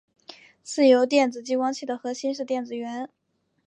[0.63, 3.07] 自由电子激光器的核心是电子源。